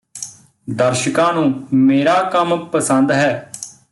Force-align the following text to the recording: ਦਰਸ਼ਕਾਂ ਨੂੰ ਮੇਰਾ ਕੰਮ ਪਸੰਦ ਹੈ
ਦਰਸ਼ਕਾਂ 0.69 1.33
ਨੂੰ 1.33 1.67
ਮੇਰਾ 1.73 2.21
ਕੰਮ 2.23 2.57
ਪਸੰਦ 2.65 3.11
ਹੈ 3.11 3.51